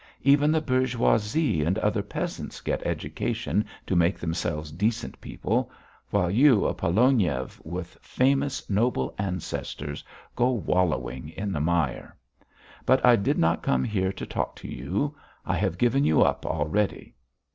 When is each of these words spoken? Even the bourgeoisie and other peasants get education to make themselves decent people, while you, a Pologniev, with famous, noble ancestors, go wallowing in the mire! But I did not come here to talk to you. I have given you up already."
Even 0.23 0.51
the 0.51 0.61
bourgeoisie 0.61 1.63
and 1.63 1.77
other 1.77 2.01
peasants 2.01 2.59
get 2.59 2.81
education 2.81 3.63
to 3.85 3.95
make 3.95 4.17
themselves 4.17 4.71
decent 4.71 5.21
people, 5.21 5.69
while 6.09 6.31
you, 6.31 6.65
a 6.65 6.73
Pologniev, 6.73 7.63
with 7.63 7.99
famous, 8.01 8.67
noble 8.67 9.13
ancestors, 9.19 10.03
go 10.35 10.49
wallowing 10.49 11.29
in 11.29 11.51
the 11.51 11.61
mire! 11.61 12.17
But 12.83 13.05
I 13.05 13.15
did 13.15 13.37
not 13.37 13.61
come 13.61 13.83
here 13.83 14.11
to 14.11 14.25
talk 14.25 14.55
to 14.55 14.67
you. 14.67 15.15
I 15.45 15.55
have 15.57 15.77
given 15.77 16.03
you 16.03 16.23
up 16.23 16.47
already." 16.47 17.13